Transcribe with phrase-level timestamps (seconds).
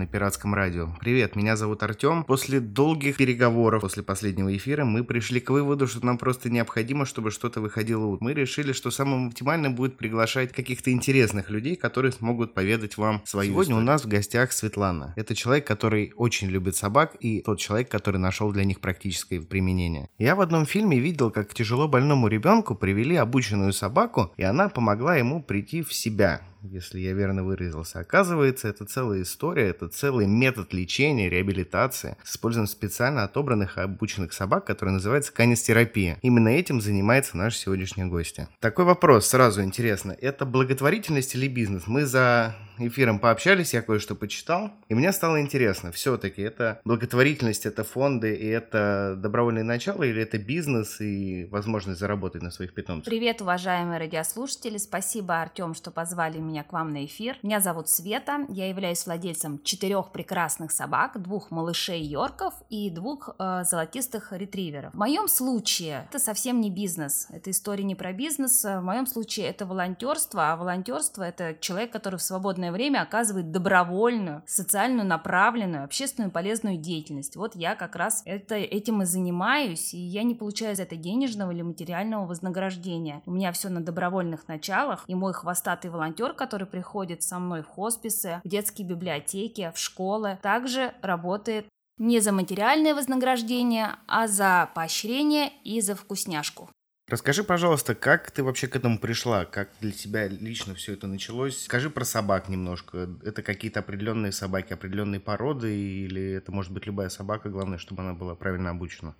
[0.00, 0.88] на пиратском радио.
[0.98, 2.24] Привет, меня зовут Артем.
[2.24, 7.30] После долгих переговоров, после последнего эфира, мы пришли к выводу, что нам просто необходимо, чтобы
[7.30, 8.16] что-то выходило.
[8.20, 13.52] Мы решили, что самым оптимальным будет приглашать каких-то интересных людей, которые смогут поведать вам свою
[13.52, 13.82] Сегодня историю.
[13.82, 15.12] у нас в гостях Светлана.
[15.16, 20.08] Это человек, который очень любит собак и тот человек, который нашел для них практическое применение.
[20.16, 25.16] Я в одном фильме видел, как тяжело больному ребенку привели обученную собаку, и она помогла
[25.16, 28.00] ему прийти в себя если я верно выразился.
[28.00, 34.32] Оказывается, это целая история, это целый метод лечения, реабилитации с использованием специально отобранных и обученных
[34.32, 36.18] собак, который называется канистерапия.
[36.22, 38.40] Именно этим занимается наш сегодняшний гость.
[38.60, 40.16] Такой вопрос сразу интересно.
[40.20, 41.86] Это благотворительность или бизнес?
[41.86, 47.84] Мы за эфиром пообщались, я кое-что почитал, и мне стало интересно, все-таки это благотворительность, это
[47.84, 53.10] фонды, и это добровольное начало, или это бизнес и возможность заработать на своих питомцах?
[53.10, 57.38] Привет, уважаемые радиослушатели, спасибо, Артем, что позвали меня к вам на эфир.
[57.42, 63.62] Меня зовут Света, я являюсь владельцем четырех прекрасных собак, двух малышей Йорков и двух э,
[63.64, 64.92] золотистых ретриверов.
[64.92, 69.46] В моем случае это совсем не бизнес, это история не про бизнес, в моем случае
[69.46, 76.30] это волонтерство, а волонтерство это человек, который в свободное время оказывает добровольную, социальную направленную, общественную
[76.30, 77.36] полезную деятельность.
[77.36, 81.50] Вот я как раз это, этим и занимаюсь, и я не получаю за это денежного
[81.50, 83.22] или материального вознаграждения.
[83.26, 87.66] У меня все на добровольных началах, и мой хвостатый волонтер, который приходит со мной в
[87.66, 91.66] хосписы, в детские библиотеки, в школы, также работает
[91.98, 96.70] не за материальное вознаграждение, а за поощрение и за вкусняшку.
[97.08, 99.44] Расскажи, пожалуйста, как ты вообще к этому пришла?
[99.44, 101.64] Как для тебя лично все это началось?
[101.64, 103.08] Скажи про собак немножко.
[103.22, 108.14] Это какие-то определенные собаки, определенные породы, или это может быть любая собака, главное, чтобы она
[108.14, 109.14] была правильно обучена?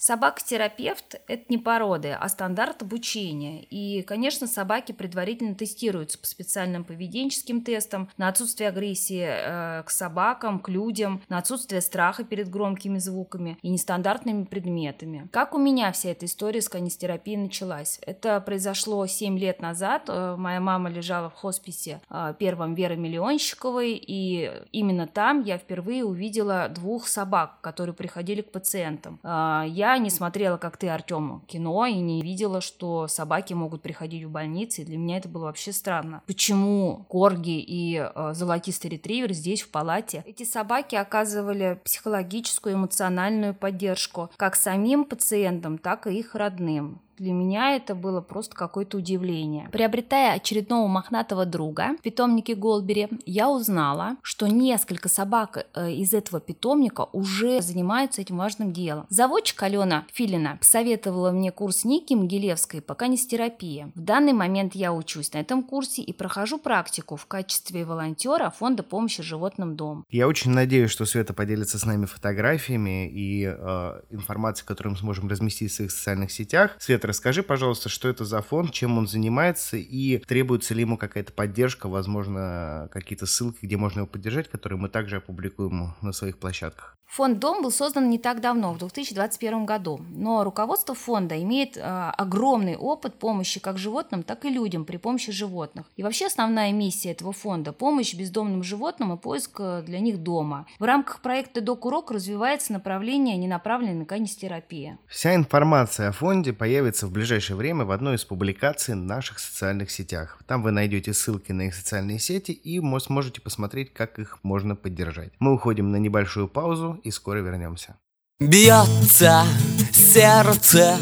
[0.00, 3.64] Собака-терапевт– это не породы, а стандарт обучения.
[3.64, 10.58] И, конечно, собаки предварительно тестируются по специальным поведенческим тестам на отсутствие агрессии э, к собакам,
[10.58, 15.28] к людям, на отсутствие страха перед громкими звуками и нестандартными предметами.
[15.32, 18.00] Как у меня вся эта история с канистерапией началась?
[18.06, 20.04] Это произошло 7 лет назад.
[20.08, 26.06] Э, моя мама лежала в хосписе э, первом Веры Миллионщиковой, и именно там я впервые
[26.06, 29.20] увидела двух собак, которые приходили к пациентам.
[29.22, 33.82] Э, я я не смотрела, как ты, Артем, кино и не видела, что собаки могут
[33.82, 34.82] приходить в больницы.
[34.82, 36.22] И для меня это было вообще странно.
[36.26, 40.24] Почему корги и э, золотистый ретривер здесь, в палате?
[40.26, 47.00] Эти собаки оказывали психологическую, эмоциональную поддержку как самим пациентам, так и их родным.
[47.20, 49.68] Для меня это было просто какое-то удивление.
[49.72, 56.40] Приобретая очередного мохнатого друга в питомнике Голбери, я узнала, что несколько собак э, из этого
[56.40, 59.04] питомника уже занимаются этим важным делом.
[59.10, 63.92] Заводчик Алена Филина советовала мне курс Ники Могилевской по канистерапии.
[63.94, 68.82] В данный момент я учусь на этом курсе и прохожу практику в качестве волонтера Фонда
[68.82, 70.06] помощи животным дом.
[70.08, 75.28] Я очень надеюсь, что Света поделится с нами фотографиями и э, информацией, которую мы сможем
[75.28, 76.76] разместить в своих социальных сетях.
[76.78, 81.32] Света, Расскажи, пожалуйста, что это за фонд, чем он занимается и требуется ли ему какая-то
[81.32, 86.99] поддержка, возможно, какие-то ссылки, где можно его поддержать, которые мы также опубликуем на своих площадках.
[87.10, 91.80] Фонд «Дом» был создан не так давно, в 2021 году, но руководство фонда имеет э,
[91.80, 95.86] огромный опыт помощи как животным, так и людям при помощи животных.
[95.96, 100.66] И вообще основная миссия этого фонда– помощь бездомным животным и поиск э, для них дома.
[100.78, 104.96] В рамках проекта «Док-урок» развивается направление ненаправленной канистерапии.
[105.08, 110.38] Вся информация о фонде появится в ближайшее время в одной из публикаций наших социальных сетях.
[110.46, 115.32] Там вы найдете ссылки на их социальные сети и сможете посмотреть, как их можно поддержать.
[115.40, 117.96] Мы уходим на небольшую паузу и скоро вернемся.
[118.40, 119.44] Бьется
[119.92, 120.96] сердце,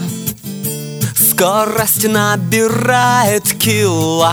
[1.15, 4.33] скорость набирает кило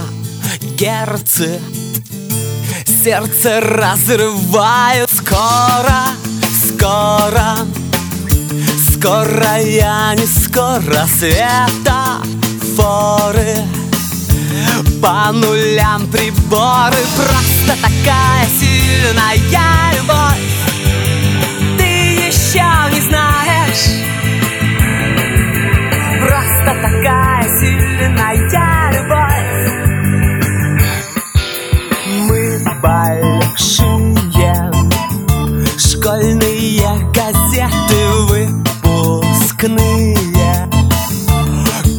[0.77, 1.61] герцы.
[3.03, 6.07] Сердце разрывает скоро,
[6.67, 7.57] скоро,
[8.89, 12.23] скоро я не скоро света
[12.75, 13.55] форы
[15.01, 19.35] по нулям приборы Просто такая сильная
[19.93, 20.64] любовь
[26.65, 28.37] Просто такая сильная
[28.93, 29.53] любовь.
[32.27, 32.41] Мы
[32.81, 34.71] большие
[35.77, 38.01] Школьные газеты
[39.21, 40.17] выпускные.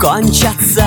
[0.00, 0.85] Кончатся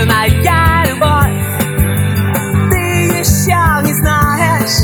[0.00, 1.40] сильная любовь
[2.70, 2.78] Ты
[3.20, 4.78] еще не знаешь.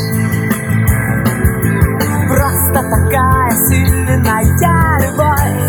[3.69, 4.45] Сильная
[5.01, 5.65] любовь.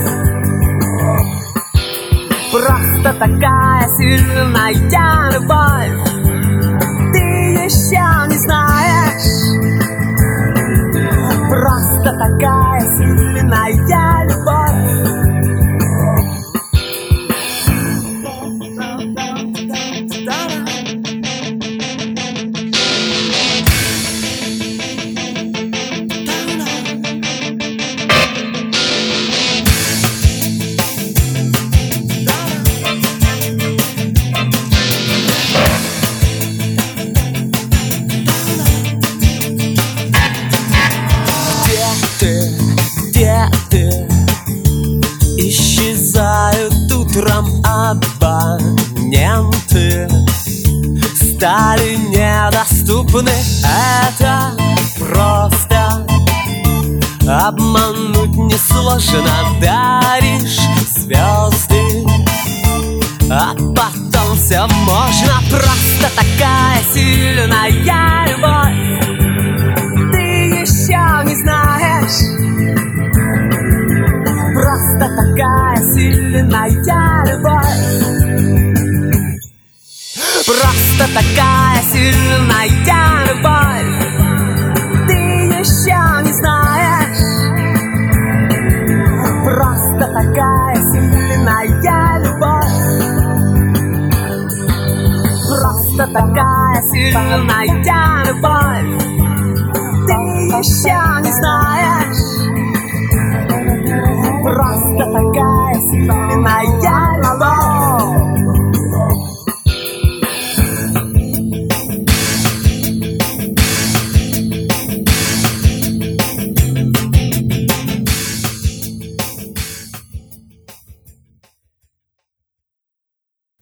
[2.52, 4.74] Просто такая сильная
[5.32, 5.96] любовь.
[7.14, 7.20] Ты
[7.66, 9.32] еще не знаешь.
[11.50, 14.57] Просто такая сильная любовь
[58.98, 60.60] несложно Даришь
[60.96, 61.82] звезды,
[63.30, 67.70] а потом все можно Просто такая сильная
[68.28, 68.76] любовь.
[70.12, 70.22] Ты
[70.62, 72.20] еще не знаешь.
[74.54, 76.70] Просто такая сильная
[77.26, 78.18] любовь.
[80.46, 82.47] Просто такая сильная
[97.12, 99.04] сильная любовь
[100.08, 100.14] Ты
[100.58, 102.24] еще не знаешь.
[104.44, 107.07] Просто такая любовь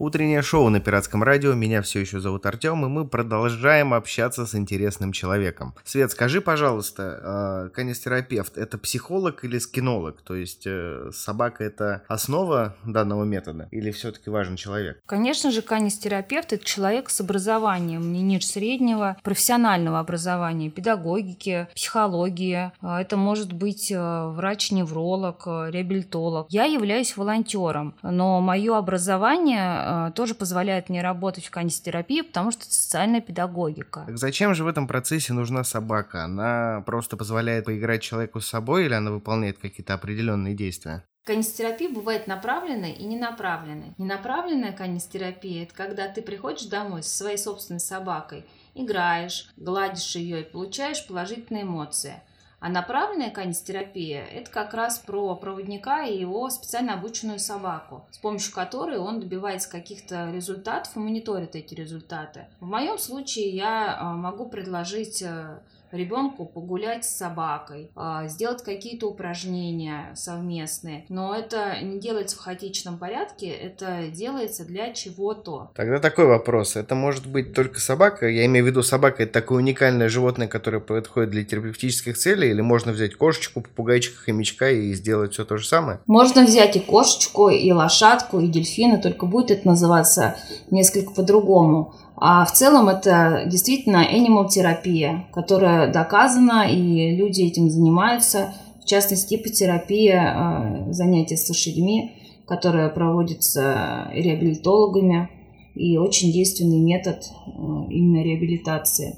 [0.06, 1.56] Утреннее шоу на Пиратском радио.
[1.56, 5.74] Меня все еще зовут Артем, и мы продолжаем общаться с интересным человеком.
[5.84, 10.22] Свет, скажи, пожалуйста, э, канистерапевт– это психолог или скинолог?
[10.22, 15.02] То есть э, собака– это основа данного метода или все-таки важен человек?
[15.08, 22.72] Конечно же, канистерапевт– это человек с образованием не ниже среднего, профессионального образования, педагогики, психологии.
[22.84, 26.46] Э, это может быть врач-невролог, реабилитолог.
[26.52, 32.64] Я являюсь волонтером, но мое образование Э, тоже позволяет мне работать в канистерапии, потому что
[32.64, 34.04] это социальная педагогика.
[34.06, 36.24] Так зачем же в этом процессе нужна собака?
[36.24, 41.04] Она просто позволяет поиграть человеку с собой или она выполняет какие-то определенные действия?
[41.26, 43.96] Канистерапия бывает направленной и ненаправленной.
[43.98, 48.46] Ненаправленная канистерапия– это когда ты приходишь домой со своей собственной собакой,
[48.76, 52.22] играешь, гладишь ее и получаешь положительные эмоции–
[52.66, 58.56] а направленная канистерапия– это как раз про проводника и его специально обученную собаку, с помощью
[58.56, 62.48] которой он добивается каких-то результатов и мониторит эти результаты.
[62.60, 65.60] В моем случае я а, могу предложить э,
[65.96, 71.06] ребенку погулять с собакой, а, сделать какие-то упражнения совместные.
[71.10, 75.72] Но это не делается в хаотичном порядке, это делается для чего-то.
[75.76, 76.76] Тогда такой вопрос.
[76.76, 78.28] Это может быть только собака?
[78.28, 82.50] Я имею в виду собака это такое уникальное животное, которое подходит для терапевтических целей?
[82.50, 86.00] Или можно взять кошечку, попугайчика, хомячка и сделать все то же самое?
[86.06, 90.36] Можно взять и кошечку, и лошадку, и дельфина, только будет это называться
[90.72, 91.94] несколько по-другому.
[92.18, 98.54] А в целом это действительно animal терапия, которая доказана, и люди этим занимаются.
[98.82, 105.30] В частности, ипотерапия, занятия с лошадьми, которая проводится реабилитологами,
[105.76, 107.50] и очень действенный метод э,
[107.90, 109.18] именно реабилитации.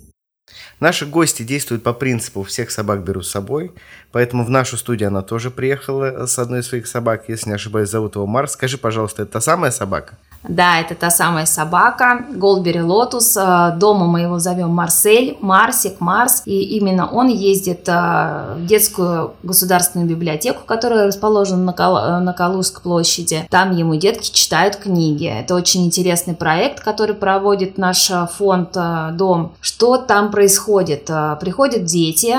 [0.80, 3.72] Наши гости действуют по принципу «всех собак беру с собой»,
[4.12, 7.90] поэтому в нашу студию она тоже приехала с одной из своих собак, если не ошибаюсь,
[7.90, 8.54] зовут его Марс.
[8.54, 10.18] Скажи, пожалуйста, это та самая собака?
[10.44, 13.36] Да, это та самая собака, Голдбери Лотус.
[13.38, 16.42] Э, дома мы его зовем Марсель, Марсик, Марс.
[16.46, 22.34] И именно он ездит э, в детскую государственную библиотеку, которая расположена на, Кал э, на
[22.34, 23.48] Калужской площади.
[23.50, 25.26] Там ему детки читают книги.
[25.26, 28.78] Это очень интересный проект, который проводит наш фонд
[29.18, 29.54] «Дом».
[29.62, 31.10] Что там происходит?
[31.40, 32.36] Приходят дети,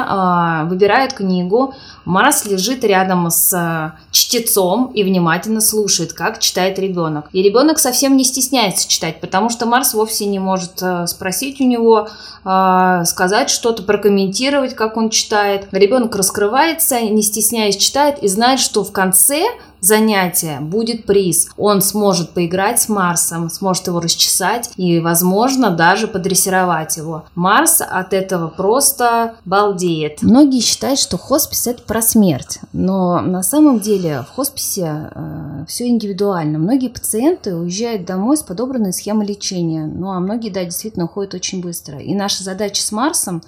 [0.69, 1.75] выбирают книгу,
[2.09, 7.26] Марс лежит рядом с чтецом и внимательно слушает, как читает ребенок.
[7.33, 11.64] И ребенок совсем не стесняется читать, потому что Марс вовсе не может э, спросить у
[11.64, 12.09] него,
[12.45, 15.68] э, сказать что-то, прокомментировать, как он читает.
[15.73, 19.42] Ребенок раскрывается, не стесняясь читает и знает, что в конце
[19.80, 21.49] занятия будет приз.
[21.56, 27.25] Он сможет поиграть с Марсом, сможет его расчесать и, возможно, даже подрессировать его.
[27.35, 30.23] Марс от этого просто балдеет.
[30.23, 35.88] Многие считают, что хоспис это про смерть, но на самом деле в хосписе э, все
[35.88, 36.58] индивидуально.
[36.58, 41.61] Многие пациенты уезжают домой с подобранной схемой лечения, ну а многие, да, действительно уходят очень
[41.61, 41.99] быстро.
[41.99, 43.42] И наша задача с Марсом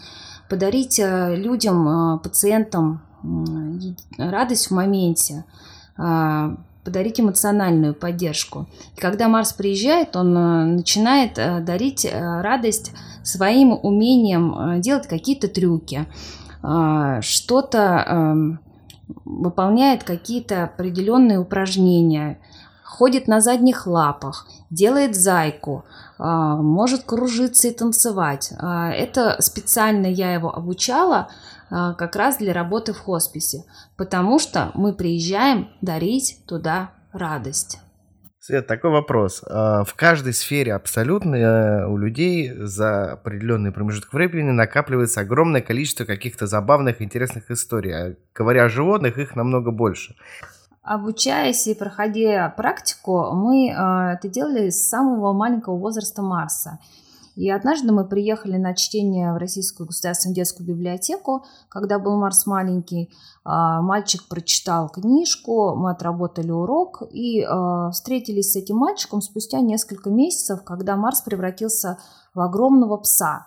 [0.49, 3.03] подарить э, людям, э, пациентам
[4.19, 5.45] радость в моменте,
[6.85, 8.67] подарить эмоциональную поддержку.
[8.97, 12.93] И когда Марс приезжает, он начинает дарить радость
[13.23, 16.07] своим умением делать какие-то трюки,
[17.21, 18.59] что-то
[19.25, 22.39] выполняет какие-то определенные упражнения,
[22.85, 25.85] ходит на задних лапах, делает зайку,
[26.19, 28.53] а, может кружиться и танцевать.
[28.59, 31.29] А, это специально я его обучала а,
[31.71, 33.65] как раз для работы в хосписе,
[33.97, 37.79] потому что мы приезжаем дарить туда радость.
[38.43, 39.43] Свет, такой вопрос.
[39.43, 46.47] В каждой сфере абсолютно э, у людей за определенный промежуток времени накапливается огромное количество каких-то
[46.47, 47.93] забавных, интересных историй.
[47.95, 50.17] А говоря о животных, их намного больше.
[50.83, 56.79] Обучаясь и проходя практику, мы э, это делали с самого маленького возраста Марса.
[57.37, 63.11] И однажды мы приехали на чтение в Российскую государственную детскую библиотеку, когда был Марс маленький.
[63.45, 70.11] А, мальчик прочитал книжку, мы отработали урок и э, встретились с этим мальчиком спустя несколько
[70.11, 71.99] месяцев, когда Марс превратился
[72.35, 73.47] в огромного пса.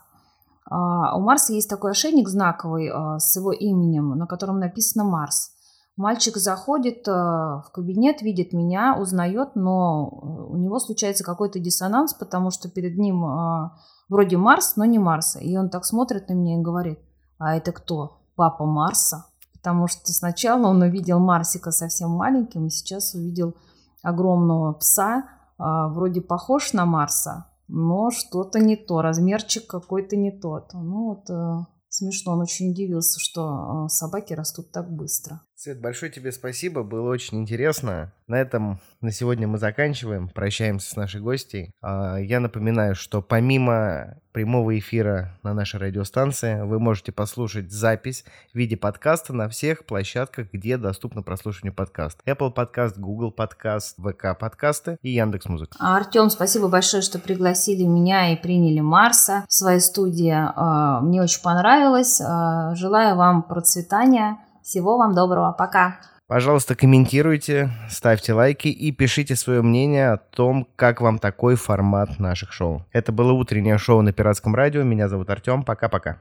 [0.69, 5.51] А, у Марса есть такой ошейник знаковый с его именем, на котором написано Марс.
[5.95, 12.69] Мальчик заходит в кабинет, видит меня, узнает, но у него случается какой-то диссонанс, потому что
[12.69, 13.69] перед ним э,
[14.09, 15.39] вроде Марс, но не Марса.
[15.39, 16.99] И он так смотрит на меня и говорит,
[17.39, 18.21] а это кто?
[18.35, 19.25] Папа Марса?
[19.53, 23.55] Потому что сначала он увидел Марсика совсем маленьким, и сейчас увидел
[24.01, 30.73] огромного пса, э, вроде похож на Марса, но что-то не то, размерчик какой-то не тот.
[30.73, 31.57] Ну вот
[31.89, 35.41] смешно, он очень удивился, что собаки растут так быстро.
[35.63, 38.11] Свет, большое тебе спасибо, было очень интересно.
[38.27, 41.71] На этом на сегодня мы заканчиваем, прощаемся с нашей гостьей.
[41.81, 48.57] А, я напоминаю, что помимо прямого эфира на нашей радиостанции, вы можете послушать запись в
[48.57, 52.19] виде подкаста на всех площадках, где доступно прослушивание подкаст.
[52.25, 55.77] Apple подкаст, Google подкаст, ВК подкасты и Яндекс Музыка.
[55.79, 60.35] Артем, спасибо большое, что пригласили меня и приняли Марса в своей студии.
[60.35, 62.19] А, мне очень понравилось.
[62.19, 65.51] А, желаю вам процветания всего вам доброго.
[65.51, 65.99] Пока.
[66.27, 72.53] Пожалуйста, комментируйте, ставьте лайки и пишите свое мнение о том, как вам такой формат наших
[72.53, 72.85] шоу.
[72.91, 74.83] Это было утреннее шоу на Пиратском радио.
[74.83, 75.63] Меня зовут Артем.
[75.63, 76.17] Пока-пока.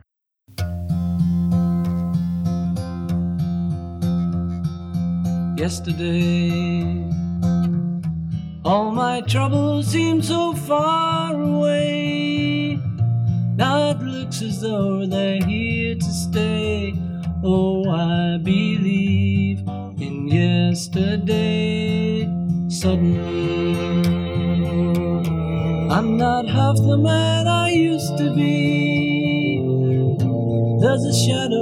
[5.57, 7.09] Yesterday,
[8.65, 12.81] all my troubles seem so far away.
[13.57, 16.95] Now it looks as though they're here to stay.
[17.45, 19.59] Oh, I believe
[20.01, 22.23] in yesterday.
[22.69, 23.99] Suddenly,
[25.91, 29.59] I'm not half the man I used to be.
[30.81, 31.62] There's a shadow